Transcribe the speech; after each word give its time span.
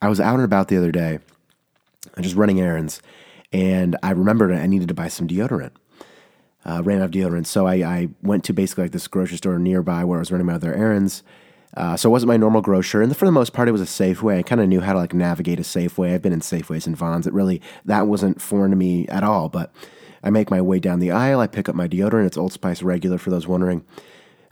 I 0.00 0.08
was 0.08 0.20
out 0.20 0.34
and 0.34 0.44
about 0.44 0.68
the 0.68 0.76
other 0.76 0.92
day, 0.92 1.20
just 2.20 2.36
running 2.36 2.60
errands, 2.60 3.00
and 3.52 3.96
I 4.02 4.10
remembered 4.10 4.52
I 4.52 4.66
needed 4.66 4.88
to 4.88 4.94
buy 4.94 5.08
some 5.08 5.26
deodorant. 5.26 5.72
Uh, 6.64 6.82
ran 6.82 6.98
out 6.98 7.04
of 7.04 7.10
deodorant, 7.12 7.46
so 7.46 7.66
I, 7.66 7.74
I, 7.76 8.08
went 8.22 8.42
to 8.44 8.52
basically 8.52 8.84
like 8.84 8.90
this 8.90 9.06
grocery 9.06 9.36
store 9.36 9.56
nearby 9.56 10.04
where 10.04 10.18
I 10.18 10.20
was 10.20 10.32
running 10.32 10.48
my 10.48 10.54
other 10.54 10.74
errands. 10.74 11.22
Uh, 11.76 11.96
so 11.96 12.08
it 12.08 12.12
wasn't 12.12 12.28
my 12.28 12.36
normal 12.36 12.60
grocer, 12.60 13.02
and 13.02 13.16
for 13.16 13.24
the 13.24 13.30
most 13.30 13.52
part, 13.52 13.68
it 13.68 13.72
was 13.72 13.80
a 13.80 13.84
Safeway. 13.84 14.38
I 14.38 14.42
kind 14.42 14.60
of 14.60 14.68
knew 14.68 14.80
how 14.80 14.92
to 14.92 14.98
like 14.98 15.14
navigate 15.14 15.60
a 15.60 15.62
Safeway. 15.62 16.12
I've 16.12 16.22
been 16.22 16.32
in 16.32 16.40
Safeways 16.40 16.86
and 16.86 16.96
Vons. 16.96 17.26
It 17.26 17.32
really 17.32 17.60
that 17.84 18.06
wasn't 18.06 18.42
foreign 18.42 18.70
to 18.70 18.76
me 18.76 19.06
at 19.08 19.22
all. 19.22 19.48
But 19.48 19.72
I 20.24 20.30
make 20.30 20.50
my 20.50 20.60
way 20.60 20.80
down 20.80 20.98
the 20.98 21.12
aisle. 21.12 21.38
I 21.38 21.46
pick 21.46 21.68
up 21.68 21.74
my 21.74 21.86
deodorant. 21.86 22.26
It's 22.26 22.36
Old 22.36 22.52
Spice 22.52 22.82
regular 22.82 23.18
for 23.18 23.30
those 23.30 23.46
wondering. 23.46 23.84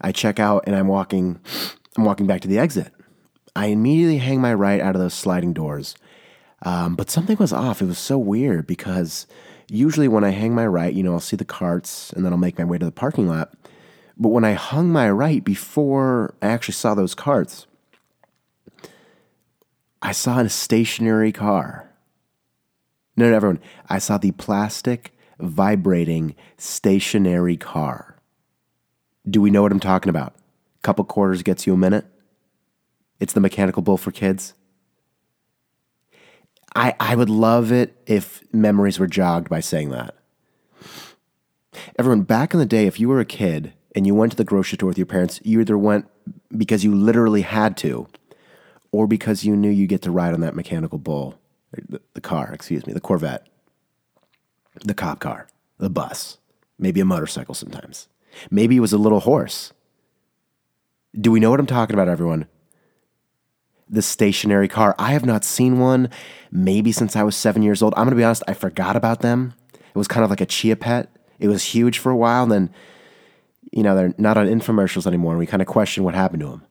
I 0.01 0.13
check 0.13 0.39
out, 0.39 0.65
and 0.67 0.77
I'm 0.77 0.87
walking. 0.87 1.41
I'm 1.97 2.05
walking 2.05 2.27
back 2.27 2.43
to 2.43 2.49
the 2.49 2.59
exit. 2.59 2.93
I 3.57 3.67
immediately 3.67 4.19
hang 4.19 4.41
my 4.41 4.53
right 4.53 4.81
out 4.81 4.95
of 4.95 5.01
those 5.01 5.15
sliding 5.15 5.53
doors. 5.53 5.95
Um, 6.63 6.97
but 6.97 7.11
something 7.11 7.37
was 7.39 7.53
off. 7.53 7.83
It 7.83 7.87
was 7.87 7.99
so 7.99 8.19
weird 8.19 8.67
because 8.67 9.27
usually 9.69 10.09
when 10.09 10.25
I 10.25 10.31
hang 10.31 10.55
my 10.55 10.67
right, 10.67 10.93
you 10.93 11.03
know, 11.03 11.13
I'll 11.13 11.21
see 11.21 11.37
the 11.37 11.45
carts 11.45 12.13
and 12.13 12.25
then 12.25 12.33
I'll 12.33 12.39
make 12.39 12.59
my 12.59 12.65
way 12.65 12.79
to 12.79 12.85
the 12.85 12.93
parking 12.93 13.29
lot. 13.29 13.53
But 14.17 14.31
when 14.31 14.45
I 14.45 14.53
hung 14.53 14.91
my 14.91 15.11
right 15.11 15.43
before 15.45 16.35
I 16.41 16.47
actually 16.47 16.75
saw 16.75 16.95
those 16.95 17.15
carts, 17.15 17.67
I 20.01 20.13
saw 20.13 20.39
a 20.39 20.49
stationary 20.49 21.33
car. 21.33 21.91
No, 23.17 23.31
no, 23.31 23.37
everyone. 23.37 23.61
I 23.89 23.99
saw 23.99 24.19
the 24.19 24.33
plastic 24.33 25.17
vibrating 25.39 26.35
stationary 26.57 27.57
car. 27.57 28.17
Do 29.29 29.41
we 29.41 29.51
know 29.51 29.63
what 29.63 29.73
I'm 29.73 29.81
talking 29.81 30.11
about? 30.11 30.35
Couple 30.83 31.05
quarters 31.05 31.43
gets 31.43 31.67
you 31.67 31.73
a 31.73 31.79
minute. 31.79 32.05
It's 33.21 33.33
the 33.33 33.41
mechanical 33.41 33.83
bull 33.83 33.97
for 33.97 34.11
kids. 34.11 34.55
I, 36.75 36.95
I 36.99 37.15
would 37.15 37.31
love 37.31 37.71
it 37.71 37.97
if 38.07 38.43
memories 38.53 38.99
were 38.99 39.07
jogged 39.07 39.49
by 39.49 39.61
saying 39.61 39.91
that. 39.91 40.17
Everyone, 41.99 42.23
back 42.23 42.53
in 42.53 42.61
the 42.61 42.67
day, 42.67 42.87
if 42.87 42.99
you 42.99 43.09
were 43.09 43.21
a 43.21 43.25
kid 43.25 43.73
and 43.95 44.07
you 44.07 44.15
went 44.15 44.33
to 44.33 44.37
the 44.37 44.45
grocery 44.45 44.77
store 44.77 44.89
with 44.89 44.99
your 44.99 45.07
parents, 45.07 45.41
you 45.45 45.61
either 45.61 45.79
went 45.79 46.07
because 46.57 46.85
you 46.85 46.95
literally 46.95 47.43
had 47.43 47.77
to, 47.79 48.09
or 48.93 49.07
because 49.07 49.45
you 49.45 49.57
knew 49.57 49.71
you 49.71 49.87
get 49.87 50.03
to 50.03 50.11
ride 50.11 50.35
on 50.35 50.41
that 50.41 50.55
mechanical 50.55 50.99
bull, 50.99 51.39
the, 51.89 52.01
the 52.15 52.21
car, 52.21 52.53
excuse 52.53 52.87
me, 52.87 52.93
the 52.93 53.01
Corvette, 53.01 53.47
the 54.85 54.95
cop 54.95 55.21
car, 55.21 55.49
the 55.79 55.91
bus, 55.91 56.39
maybe 56.79 57.01
a 57.01 57.05
motorcycle 57.05 57.55
sometimes. 57.55 58.09
Maybe 58.51 58.77
it 58.77 58.81
was 58.81 58.93
a 58.93 58.99
little 58.99 59.21
horse. 59.21 59.73
Do 61.19 61.31
we 61.31 61.39
know 61.39 61.51
what 61.51 61.61
I'm 61.61 61.67
talking 61.67 61.95
about, 61.95 62.09
everyone? 62.09 62.47
The 63.89 64.03
stationary 64.03 64.69
car. 64.69 64.95
I 64.99 65.13
have 65.13 65.25
not 65.25 65.45
seen 65.45 65.79
one 65.79 66.09
maybe 66.51 66.93
since 66.93 67.17
I 67.17 67.23
was 67.23 67.37
seven 67.37 67.63
years 67.63 67.83
old. 67.83 67.95
I'm 67.97 68.09
to 68.09 68.17
be 68.17 68.25
honest, 68.25 68.43
I 68.49 68.55
forgot 68.55 68.97
about 68.97 69.21
them. 69.21 69.55
It 69.73 69.99
was 69.99 70.09
kind 70.09 70.25
of 70.25 70.31
like 70.31 70.41
a 70.41 70.47
chia 70.47 70.77
pet. 70.77 71.11
It 71.39 71.49
was 71.49 71.63
huge 71.63 71.99
for 71.99 72.11
a 72.11 72.17
while. 72.17 72.47
Then, 72.47 72.71
you 73.73 73.83
know, 73.83 73.95
they're 73.95 74.15
not 74.19 74.37
on 74.37 74.47
infomercials 74.47 75.07
anymore. 75.07 75.33
And 75.33 75.39
we 75.39 75.47
kind 75.47 75.63
of 75.63 75.69
question 75.69 76.05
what 76.05 76.15
happened 76.15 76.41
to 76.41 76.49
them. 76.49 76.63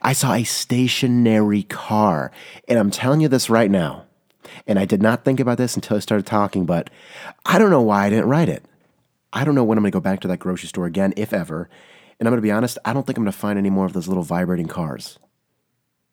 I 0.00 0.12
saw 0.12 0.34
a 0.34 0.44
stationary 0.44 1.64
car. 1.64 2.30
And 2.68 2.78
I'm 2.78 2.90
telling 2.90 3.20
you 3.20 3.28
this 3.28 3.50
right 3.50 3.70
now. 3.70 4.04
And 4.66 4.78
I 4.78 4.84
did 4.84 5.02
not 5.02 5.24
think 5.24 5.40
about 5.40 5.58
this 5.58 5.76
until 5.76 5.96
I 5.96 6.00
started 6.00 6.26
talking, 6.26 6.66
but 6.66 6.90
I 7.46 7.58
don't 7.58 7.70
know 7.70 7.82
why 7.82 8.06
I 8.06 8.10
didn't 8.10 8.28
write 8.28 8.48
it. 8.48 8.64
I 9.32 9.44
don't 9.44 9.54
know 9.54 9.64
when 9.64 9.78
I'm 9.78 9.84
to 9.84 9.90
go 9.90 10.00
back 10.00 10.20
to 10.20 10.28
that 10.28 10.38
grocery 10.38 10.68
store 10.68 10.86
again, 10.86 11.14
if 11.16 11.32
ever. 11.32 11.70
And 12.20 12.28
I'm 12.28 12.34
to 12.34 12.42
be 12.42 12.50
honest, 12.50 12.78
I 12.84 12.92
don't 12.92 13.06
think 13.06 13.18
I'm 13.18 13.24
to 13.24 13.32
find 13.32 13.58
any 13.58 13.70
more 13.70 13.86
of 13.86 13.92
those 13.92 14.08
little 14.08 14.22
vibrating 14.22 14.68
cars. 14.68 15.18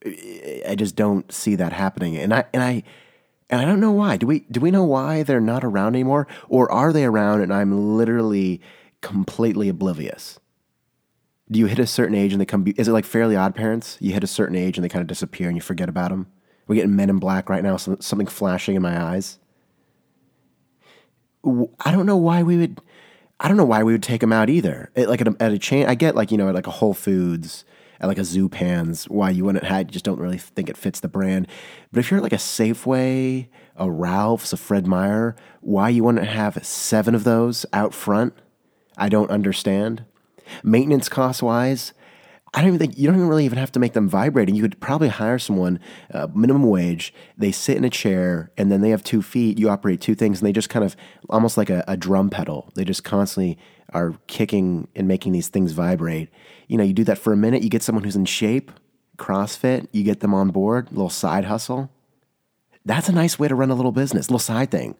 I 0.05 0.75
just 0.77 0.95
don't 0.95 1.31
see 1.31 1.55
that 1.55 1.73
happening. 1.73 2.17
And 2.17 2.33
I 2.33 2.45
and 2.53 2.63
I 2.63 2.83
and 3.49 3.61
I 3.61 3.65
don't 3.65 3.79
know 3.79 3.91
why. 3.91 4.17
Do 4.17 4.27
we 4.27 4.41
do 4.51 4.59
we 4.59 4.71
know 4.71 4.83
why 4.83 5.23
they're 5.23 5.41
not 5.41 5.63
around 5.63 5.95
anymore, 5.95 6.27
or 6.47 6.71
are 6.71 6.93
they 6.93 7.05
around 7.05 7.41
and 7.41 7.53
I'm 7.53 7.97
literally 7.97 8.61
completely 9.01 9.69
oblivious? 9.69 10.39
Do 11.51 11.59
you 11.59 11.65
hit 11.65 11.79
a 11.79 11.87
certain 11.87 12.15
age 12.15 12.31
and 12.31 12.39
they 12.39 12.45
come? 12.45 12.65
Is 12.77 12.87
it 12.87 12.91
like 12.91 13.05
Fairly 13.05 13.35
Odd 13.35 13.55
Parents? 13.55 13.97
You 13.99 14.13
hit 14.13 14.23
a 14.23 14.27
certain 14.27 14.55
age 14.55 14.77
and 14.77 14.85
they 14.85 14.89
kind 14.89 15.01
of 15.01 15.07
disappear 15.07 15.47
and 15.47 15.57
you 15.57 15.61
forget 15.61 15.89
about 15.89 16.11
them. 16.11 16.27
We're 16.67 16.75
getting 16.75 16.95
Men 16.95 17.09
in 17.09 17.17
Black 17.17 17.49
right 17.49 17.63
now. 17.63 17.77
Something 17.77 18.27
flashing 18.27 18.75
in 18.75 18.83
my 18.83 19.01
eyes. 19.01 19.39
I 21.43 21.91
don't 21.91 22.05
know 22.05 22.17
why 22.17 22.43
we 22.43 22.57
would. 22.57 22.79
I 23.39 23.47
don't 23.47 23.57
know 23.57 23.65
why 23.65 23.81
we 23.83 23.93
would 23.93 24.03
take 24.03 24.21
them 24.21 24.33
out 24.33 24.49
either. 24.49 24.91
It, 24.93 25.09
like 25.09 25.21
at 25.21 25.27
a, 25.27 25.35
at 25.39 25.51
a 25.51 25.57
chain, 25.57 25.87
I 25.87 25.95
get 25.95 26.15
like 26.15 26.31
you 26.31 26.37
know 26.37 26.49
at 26.49 26.55
like 26.55 26.67
a 26.67 26.71
Whole 26.71 26.93
Foods 26.93 27.65
like 28.07 28.17
a 28.17 28.21
Zupan's, 28.21 29.05
why 29.05 29.29
you 29.29 29.45
wouldn't 29.45 29.65
have, 29.65 29.81
you 29.81 29.91
just 29.91 30.05
don't 30.05 30.19
really 30.19 30.37
think 30.37 30.69
it 30.69 30.77
fits 30.77 30.99
the 30.99 31.07
brand. 31.07 31.47
But 31.91 31.99
if 31.99 32.11
you're 32.11 32.21
like 32.21 32.33
a 32.33 32.37
Safeway, 32.37 33.47
a 33.75 33.91
Ralph's, 33.91 34.53
a 34.53 34.57
Fred 34.57 34.87
Meyer, 34.87 35.35
why 35.61 35.89
you 35.89 36.03
wouldn't 36.03 36.25
have 36.25 36.65
seven 36.65 37.15
of 37.15 37.23
those 37.23 37.65
out 37.73 37.93
front, 37.93 38.33
I 38.97 39.09
don't 39.09 39.31
understand. 39.31 40.05
Maintenance 40.63 41.09
cost 41.09 41.43
wise, 41.43 41.93
I 42.53 42.61
don't 42.61 42.69
even 42.69 42.79
think 42.79 42.97
you 42.97 43.05
don't 43.05 43.15
even 43.15 43.27
really 43.27 43.45
even 43.45 43.59
have 43.59 43.71
to 43.73 43.79
make 43.79 43.93
them 43.93 44.09
vibrating. 44.09 44.55
You 44.55 44.63
could 44.63 44.79
probably 44.79 45.09
hire 45.09 45.37
someone, 45.37 45.79
uh, 46.11 46.27
minimum 46.33 46.63
wage. 46.63 47.13
They 47.37 47.51
sit 47.51 47.77
in 47.77 47.83
a 47.83 47.89
chair 47.89 48.51
and 48.57 48.71
then 48.71 48.81
they 48.81 48.89
have 48.89 49.03
two 49.03 49.21
feet. 49.21 49.59
You 49.59 49.69
operate 49.69 50.01
two 50.01 50.15
things, 50.15 50.39
and 50.39 50.47
they 50.47 50.51
just 50.51 50.69
kind 50.69 50.83
of 50.83 50.95
almost 51.29 51.57
like 51.57 51.69
a, 51.69 51.83
a 51.87 51.95
drum 51.95 52.29
pedal. 52.29 52.71
They 52.73 52.83
just 52.83 53.03
constantly 53.03 53.59
are 53.93 54.15
kicking 54.27 54.87
and 54.95 55.07
making 55.07 55.31
these 55.31 55.47
things 55.47 55.71
vibrate. 55.71 56.29
You 56.67 56.77
know, 56.77 56.83
you 56.83 56.93
do 56.93 57.03
that 57.05 57.17
for 57.17 57.33
a 57.33 57.37
minute, 57.37 57.63
you 57.63 57.69
get 57.69 57.83
someone 57.83 58.03
who's 58.03 58.15
in 58.15 58.25
shape, 58.25 58.71
CrossFit, 59.17 59.87
you 59.91 60.03
get 60.03 60.19
them 60.19 60.33
on 60.33 60.49
board, 60.49 60.91
little 60.91 61.09
side 61.09 61.45
hustle. 61.45 61.89
That's 62.85 63.09
a 63.09 63.11
nice 63.11 63.37
way 63.37 63.47
to 63.47 63.55
run 63.55 63.71
a 63.71 63.75
little 63.75 63.91
business, 63.91 64.29
little 64.29 64.39
side 64.39 64.71
thing. 64.71 64.95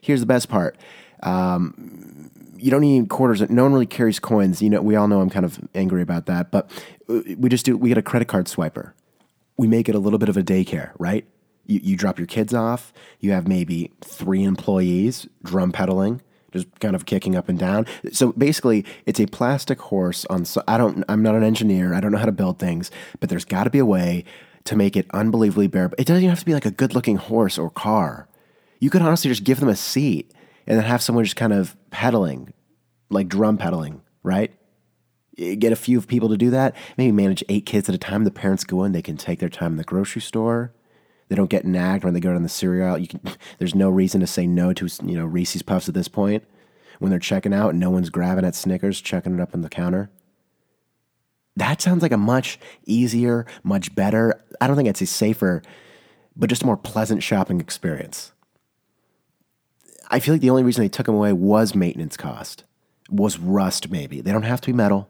Here's 0.00 0.20
the 0.20 0.26
best 0.26 0.48
part. 0.48 0.76
Um, 1.22 2.30
you 2.56 2.70
don't 2.70 2.80
need 2.80 3.08
quarters. 3.08 3.48
No 3.48 3.64
one 3.64 3.72
really 3.72 3.86
carries 3.86 4.18
coins. 4.18 4.62
You 4.62 4.70
know, 4.70 4.82
we 4.82 4.96
all 4.96 5.08
know 5.08 5.20
I'm 5.20 5.30
kind 5.30 5.44
of 5.44 5.60
angry 5.74 6.02
about 6.02 6.26
that, 6.26 6.50
but 6.50 6.70
uh, 7.08 7.20
we 7.36 7.48
just 7.48 7.64
do. 7.64 7.76
We 7.76 7.88
get 7.88 7.98
a 7.98 8.02
credit 8.02 8.28
card 8.28 8.46
swiper. 8.46 8.92
We 9.56 9.66
make 9.66 9.88
it 9.88 9.94
a 9.94 9.98
little 9.98 10.18
bit 10.18 10.28
of 10.28 10.36
a 10.36 10.42
daycare, 10.42 10.90
right? 10.98 11.26
You, 11.66 11.80
you 11.82 11.96
drop 11.96 12.18
your 12.18 12.26
kids 12.26 12.54
off. 12.54 12.92
You 13.20 13.32
have 13.32 13.46
maybe 13.46 13.92
three 14.00 14.44
employees 14.44 15.28
drum 15.42 15.72
pedaling 15.72 16.22
just 16.52 16.66
kind 16.80 16.94
of 16.94 17.06
kicking 17.06 17.36
up 17.36 17.48
and 17.48 17.58
down. 17.58 17.86
So 18.12 18.32
basically, 18.32 18.84
it's 19.06 19.20
a 19.20 19.26
plastic 19.26 19.80
horse 19.80 20.24
on. 20.26 20.44
So 20.44 20.62
I 20.66 20.78
don't. 20.78 21.04
I'm 21.08 21.22
not 21.22 21.34
an 21.34 21.42
engineer. 21.42 21.94
I 21.94 22.00
don't 22.00 22.12
know 22.12 22.18
how 22.18 22.26
to 22.26 22.32
build 22.32 22.58
things, 22.58 22.90
but 23.20 23.28
there's 23.28 23.44
got 23.44 23.64
to 23.64 23.70
be 23.70 23.78
a 23.78 23.86
way 23.86 24.24
to 24.64 24.76
make 24.76 24.96
it 24.96 25.06
unbelievably 25.12 25.68
bearable. 25.68 25.96
It 25.98 26.06
doesn't 26.06 26.22
even 26.22 26.30
have 26.30 26.40
to 26.40 26.46
be 26.46 26.54
like 26.54 26.66
a 26.66 26.70
good-looking 26.70 27.16
horse 27.16 27.58
or 27.58 27.70
car. 27.70 28.28
You 28.80 28.90
could 28.90 29.02
honestly 29.02 29.30
just 29.30 29.44
give 29.44 29.60
them 29.60 29.68
a 29.68 29.76
seat 29.76 30.32
and 30.66 30.78
then 30.78 30.84
have 30.84 31.02
someone 31.02 31.24
just 31.24 31.36
kind 31.36 31.52
of 31.52 31.76
pedaling, 31.90 32.52
like 33.08 33.28
drum 33.28 33.56
pedaling, 33.56 34.02
right? 34.22 34.52
Eh, 35.38 35.54
get 35.54 35.72
a 35.72 35.76
few 35.76 36.00
people 36.02 36.28
to 36.28 36.36
do 36.36 36.50
that. 36.50 36.76
Maybe 36.98 37.12
manage 37.12 37.42
eight 37.48 37.64
kids 37.64 37.88
at 37.88 37.94
a 37.94 37.98
time. 37.98 38.24
The 38.24 38.30
parents 38.30 38.64
go 38.64 38.84
in. 38.84 38.92
They 38.92 39.02
can 39.02 39.16
take 39.16 39.38
their 39.38 39.48
time 39.48 39.72
in 39.72 39.78
the 39.78 39.84
grocery 39.84 40.20
store 40.20 40.74
they 41.28 41.36
don't 41.36 41.50
get 41.50 41.64
nagged 41.64 42.04
when 42.04 42.14
they 42.14 42.20
go 42.20 42.32
down 42.32 42.42
the 42.42 42.48
cereal. 42.48 42.98
You 42.98 43.08
can, 43.08 43.20
there's 43.58 43.74
no 43.74 43.90
reason 43.90 44.20
to 44.20 44.26
say 44.26 44.46
no 44.46 44.72
to 44.72 44.88
you 45.04 45.16
know 45.16 45.26
Reese's 45.26 45.62
Puffs 45.62 45.88
at 45.88 45.94
this 45.94 46.08
point 46.08 46.44
when 46.98 47.10
they're 47.10 47.18
checking 47.20 47.54
out 47.54 47.74
no 47.74 47.90
one's 47.90 48.10
grabbing 48.10 48.44
at 48.44 48.54
Snickers, 48.54 49.00
checking 49.00 49.34
it 49.34 49.40
up 49.40 49.54
on 49.54 49.62
the 49.62 49.68
counter. 49.68 50.10
That 51.56 51.82
sounds 51.82 52.02
like 52.02 52.12
a 52.12 52.16
much 52.16 52.58
easier, 52.86 53.46
much 53.64 53.94
better. 53.94 54.44
I 54.60 54.66
don't 54.66 54.76
think 54.76 54.88
I'd 54.88 54.96
say 54.96 55.04
safer, 55.04 55.62
but 56.36 56.48
just 56.48 56.62
a 56.62 56.66
more 56.66 56.76
pleasant 56.76 57.22
shopping 57.22 57.60
experience. 57.60 58.32
I 60.10 60.20
feel 60.20 60.34
like 60.34 60.40
the 60.40 60.50
only 60.50 60.62
reason 60.62 60.82
they 60.82 60.88
took 60.88 61.06
them 61.06 61.16
away 61.16 61.32
was 61.32 61.74
maintenance 61.74 62.16
cost, 62.16 62.64
was 63.10 63.38
rust 63.38 63.90
maybe. 63.90 64.20
They 64.20 64.32
don't 64.32 64.44
have 64.44 64.60
to 64.62 64.68
be 64.68 64.72
metal. 64.72 65.08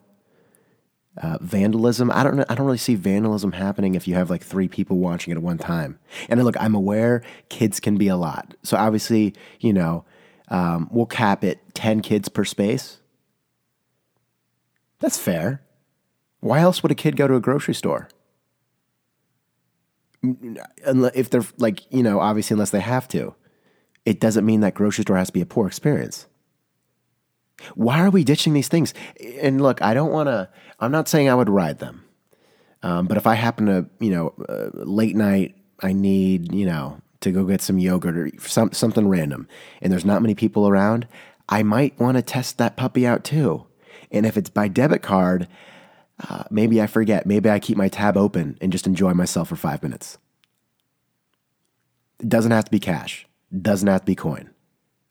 Uh, 1.21 1.37
vandalism. 1.41 2.12
I 2.12 2.23
don't. 2.23 2.41
I 2.49 2.55
don't 2.55 2.67
really 2.67 2.79
see 2.79 2.95
vandalism 2.95 3.51
happening 3.51 3.97
if 3.97 4.06
you 4.06 4.15
have 4.15 4.31
like 4.31 4.45
three 4.45 4.69
people 4.69 4.99
watching 4.99 5.32
it 5.32 5.37
at 5.37 5.43
one 5.43 5.59
time. 5.59 5.99
And 6.29 6.44
look, 6.44 6.55
I'm 6.61 6.76
aware 6.76 7.25
kids 7.49 7.81
can 7.81 7.97
be 7.97 8.06
a 8.06 8.17
lot. 8.17 8.55
So 8.62 8.76
obviously, 8.76 9.35
you 9.59 9.73
know, 9.73 10.05
um, 10.47 10.88
we'll 10.93 11.06
cap 11.06 11.43
it 11.43 11.59
ten 11.75 12.03
kids 12.03 12.29
per 12.29 12.44
space. 12.44 13.00
That's 15.00 15.19
fair. 15.19 15.62
Why 16.38 16.61
else 16.61 16.85
would 16.85 16.93
a 16.93 16.94
kid 16.94 17.17
go 17.17 17.26
to 17.26 17.35
a 17.35 17.41
grocery 17.41 17.75
store? 17.75 18.09
If 20.23 21.31
they're 21.31 21.43
like, 21.56 21.93
you 21.93 22.05
know, 22.05 22.21
obviously, 22.21 22.55
unless 22.55 22.71
they 22.71 22.81
have 22.81 23.09
to, 23.09 23.35
it 24.05 24.21
doesn't 24.21 24.47
mean 24.47 24.61
that 24.61 24.75
grocery 24.75 25.03
store 25.03 25.17
has 25.17 25.29
to 25.29 25.32
be 25.32 25.41
a 25.41 25.47
poor 25.47 25.67
experience. 25.67 26.29
Why 27.75 28.00
are 28.00 28.10
we 28.10 28.25
ditching 28.25 28.52
these 28.52 28.69
things? 28.69 28.94
And 29.40 29.60
look, 29.60 29.82
I 29.82 29.94
don't 29.94 30.12
want 30.12 30.28
to, 30.28 30.49
I'm 30.81 30.93
not 30.93 31.08
saying 31.08 31.28
I 31.28 31.34
would 31.34 31.49
ride 31.49 31.78
them. 31.78 32.05
Um, 32.82 33.06
but 33.06 33.16
if 33.16 33.26
I 33.26 33.34
happen 33.34 33.66
to, 33.66 33.87
you 33.99 34.10
know, 34.10 34.34
uh, 34.49 34.70
late 34.72 35.16
night, 35.16 35.56
I 35.81 35.93
need, 35.93 36.52
you 36.52 36.66
know, 36.66 37.00
to 37.20 37.32
go 37.32 37.44
get 37.44 37.60
some 37.60 37.78
yogurt 37.78 38.16
or 38.16 38.31
some, 38.40 38.72
something 38.72 39.08
random, 39.08 39.49
and 39.82 39.93
there's 39.93 40.05
not 40.05 40.22
many 40.22 40.34
people 40.34 40.69
around, 40.69 41.08
I 41.49 41.62
might 41.62 41.99
want 41.99 42.16
to 42.16 42.22
test 42.22 42.58
that 42.58 42.76
puppy 42.76 43.06
out 43.06 43.25
too. 43.25 43.66
And 44.11 44.25
if 44.26 44.37
it's 44.37 44.50
by 44.50 44.69
debit 44.69 45.02
card, 45.02 45.49
uh, 46.28 46.44
maybe 46.50 46.81
I 46.81 46.87
forget. 46.87 47.26
Maybe 47.26 47.50
I 47.50 47.58
keep 47.58 47.76
my 47.76 47.88
tab 47.88 48.16
open 48.16 48.58
and 48.61 48.72
just 48.72 48.87
enjoy 48.87 49.14
myself 49.14 49.49
for 49.49 49.56
five 49.56 49.82
minutes. 49.82 50.19
It 52.20 52.28
doesn't 52.28 52.50
have 52.50 52.64
to 52.64 52.70
be 52.70 52.81
cash. 52.81 53.26
it 53.52 53.62
Doesn't 53.62 53.88
have 53.88 54.00
to 54.00 54.06
be 54.06 54.14
coin. 54.14 54.50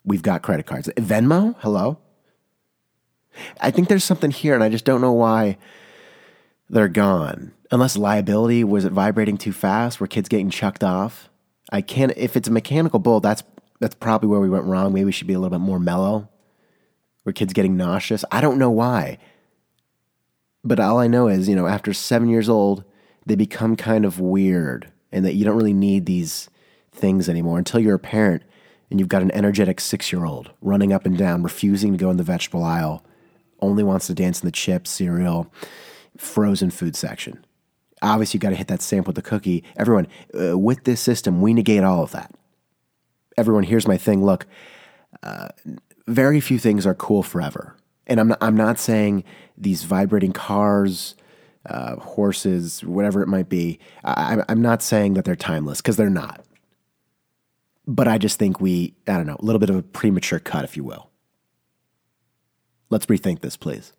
We've 0.03 0.21
got 0.21 0.41
credit 0.41 0.65
cards. 0.65 0.89
Venmo? 0.97 1.55
Hello? 1.59 1.99
I 3.59 3.71
think 3.71 3.87
there's 3.87 4.03
something 4.03 4.31
here, 4.31 4.53
and 4.53 4.63
I 4.63 4.69
just 4.69 4.85
don't 4.85 5.01
know 5.01 5.13
why 5.13 5.57
they're 6.69 6.87
gone. 6.87 7.53
Unless 7.71 7.97
liability 7.97 8.63
was 8.63 8.85
it 8.85 8.93
vibrating 8.93 9.37
too 9.37 9.51
fast? 9.51 9.99
Were 9.99 10.07
kids 10.07 10.29
getting 10.29 10.49
chucked 10.49 10.83
off? 10.83 11.29
I 11.71 11.81
can't. 11.81 12.13
If 12.15 12.35
it's 12.37 12.47
a 12.47 12.51
mechanical 12.51 12.99
bull, 12.99 13.19
that's 13.19 13.43
that's 13.79 13.95
probably 13.95 14.29
where 14.29 14.39
we 14.39 14.49
went 14.49 14.65
wrong. 14.65 14.93
Maybe 14.93 15.05
we 15.05 15.11
should 15.11 15.27
be 15.27 15.33
a 15.33 15.39
little 15.39 15.57
bit 15.57 15.63
more 15.63 15.79
mellow. 15.79 16.29
Were 17.25 17.33
kids 17.33 17.53
getting 17.53 17.75
nauseous? 17.75 18.23
I 18.31 18.41
don't 18.41 18.57
know 18.57 18.71
why. 18.71 19.17
But 20.63 20.79
all 20.79 20.97
I 20.97 21.07
know 21.07 21.27
is, 21.27 21.47
you 21.47 21.55
know, 21.55 21.67
after 21.67 21.93
seven 21.93 22.29
years 22.29 22.49
old, 22.49 22.83
they 23.25 23.35
become 23.35 23.75
kind 23.75 24.05
of 24.05 24.19
weird, 24.19 24.91
and 25.11 25.25
that 25.25 25.35
you 25.35 25.45
don't 25.45 25.57
really 25.57 25.73
need 25.73 26.05
these 26.05 26.49
things 26.91 27.29
anymore 27.29 27.57
until 27.57 27.79
you're 27.79 27.95
a 27.95 27.99
parent 27.99 28.43
and 28.89 28.99
you've 28.99 29.09
got 29.09 29.21
an 29.21 29.31
energetic 29.31 29.79
six 29.79 30.11
year 30.11 30.25
old 30.25 30.51
running 30.61 30.93
up 30.93 31.05
and 31.05 31.17
down, 31.17 31.43
refusing 31.43 31.91
to 31.91 31.97
go 31.97 32.09
in 32.09 32.17
the 32.17 32.23
vegetable 32.23 32.63
aisle, 32.63 33.03
only 33.59 33.83
wants 33.83 34.07
to 34.07 34.13
dance 34.13 34.41
in 34.41 34.47
the 34.47 34.51
chips, 34.51 34.89
cereal, 34.89 35.51
frozen 36.17 36.69
food 36.69 36.95
section. 36.95 37.45
Obviously, 38.01 38.37
you've 38.37 38.43
got 38.43 38.49
to 38.49 38.55
hit 38.55 38.67
that 38.67 38.81
stamp 38.81 39.07
with 39.07 39.15
the 39.15 39.21
cookie. 39.21 39.63
Everyone, 39.75 40.07
uh, 40.39 40.57
with 40.57 40.83
this 40.83 41.01
system, 41.01 41.41
we 41.41 41.53
negate 41.53 41.83
all 41.83 42.03
of 42.03 42.11
that. 42.11 42.31
Everyone, 43.37 43.63
here's 43.63 43.87
my 43.87 43.97
thing. 43.97 44.23
Look, 44.23 44.45
uh, 45.23 45.49
very 46.07 46.39
few 46.39 46.59
things 46.59 46.85
are 46.85 46.93
cool 46.93 47.23
forever. 47.23 47.75
And 48.05 48.19
I'm 48.19 48.29
not, 48.29 48.37
I'm 48.41 48.55
not 48.55 48.79
saying 48.79 49.23
these 49.57 49.83
vibrating 49.83 50.31
cars, 50.31 51.15
uh, 51.65 51.97
horses, 51.97 52.83
whatever 52.83 53.21
it 53.21 53.27
might 53.27 53.49
be, 53.49 53.79
I, 54.03 54.43
I'm 54.47 54.61
not 54.61 54.81
saying 54.81 55.15
that 55.15 55.25
they're 55.25 55.35
timeless 55.35 55.81
because 55.81 55.97
they're 55.97 56.09
not. 56.09 56.45
But 57.85 58.07
I 58.07 58.17
just 58.17 58.39
think 58.39 58.61
we, 58.61 58.95
I 59.07 59.13
don't 59.13 59.27
know, 59.27 59.37
a 59.39 59.45
little 59.45 59.59
bit 59.59 59.69
of 59.69 59.75
a 59.75 59.83
premature 59.83 60.39
cut, 60.39 60.63
if 60.63 60.77
you 60.77 60.83
will. 60.83 61.09
Let's 62.89 63.05
rethink 63.07 63.41
this, 63.41 63.57
please. 63.57 63.93